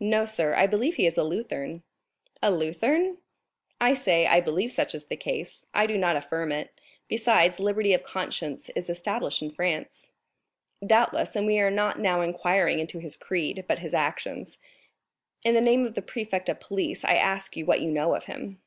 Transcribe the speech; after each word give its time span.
"No, 0.00 0.24
sir; 0.24 0.56
I 0.56 0.66
believe 0.66 0.96
he 0.96 1.06
is 1.06 1.16
a 1.16 1.22
Lutheran." 1.22 1.84
"A 2.42 2.50
Lutheran?" 2.50 3.18
"I 3.80 3.94
say, 3.94 4.26
I 4.26 4.40
believe 4.40 4.72
such 4.72 4.92
is 4.92 5.04
the 5.04 5.16
case, 5.16 5.64
I 5.72 5.86
do 5.86 5.96
not 5.96 6.16
affirm 6.16 6.50
it; 6.50 6.80
besides, 7.06 7.60
liberty 7.60 7.92
of 7.92 8.02
conscience 8.02 8.70
is 8.70 8.90
established 8.90 9.40
in 9.40 9.52
France." 9.52 10.10
"Doubtless, 10.84 11.36
and 11.36 11.46
we 11.46 11.60
are 11.60 11.70
not 11.70 12.00
now 12.00 12.22
inquiring 12.22 12.80
into 12.80 12.98
his 12.98 13.16
creed, 13.16 13.66
but 13.68 13.78
his 13.78 13.94
actions; 13.94 14.58
in 15.44 15.54
the 15.54 15.60
name 15.60 15.86
of 15.86 15.94
the 15.94 16.02
prefect 16.02 16.48
of 16.48 16.58
police, 16.58 17.04
I 17.04 17.14
ask 17.14 17.56
you 17.56 17.64
what 17.64 17.80
you 17.80 17.92
know 17.92 18.16
of 18.16 18.24
him. 18.24 18.60